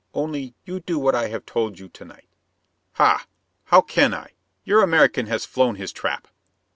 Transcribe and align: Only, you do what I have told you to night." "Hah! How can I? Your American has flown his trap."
Only, 0.15 0.55
you 0.65 0.79
do 0.79 0.97
what 0.97 1.13
I 1.13 1.27
have 1.27 1.45
told 1.45 1.77
you 1.77 1.87
to 1.87 2.05
night." 2.05 2.25
"Hah! 2.93 3.27
How 3.65 3.81
can 3.81 4.15
I? 4.15 4.31
Your 4.63 4.81
American 4.81 5.27
has 5.27 5.45
flown 5.45 5.75
his 5.75 5.91
trap." 5.91 6.27